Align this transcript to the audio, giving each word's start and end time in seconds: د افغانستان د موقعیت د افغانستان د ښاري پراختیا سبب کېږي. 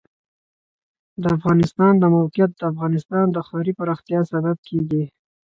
د 1.21 1.23
افغانستان 1.37 1.93
د 1.99 2.03
موقعیت 2.15 2.51
د 2.55 2.61
افغانستان 2.71 3.25
د 3.31 3.37
ښاري 3.47 3.73
پراختیا 3.79 4.19
سبب 4.31 4.57
کېږي. 4.67 5.03